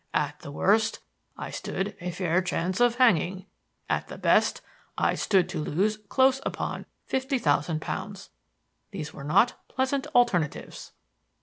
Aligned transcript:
At 0.15 0.39
the 0.39 0.49
worst, 0.49 0.97
I 1.37 1.51
stood 1.51 1.95
a 2.01 2.09
fair 2.09 2.41
chance 2.41 2.79
of 2.79 2.95
hanging; 2.95 3.45
at 3.87 4.07
the 4.07 4.17
best, 4.17 4.61
I 4.97 5.13
stood 5.13 5.47
to 5.49 5.59
lose 5.59 5.97
close 6.09 6.41
upon 6.43 6.87
fifty 7.05 7.37
thousand 7.37 7.81
pounds. 7.81 8.31
These 8.89 9.13
were 9.13 9.23
not 9.23 9.53
pleasant 9.67 10.07
alternatives. 10.15 10.93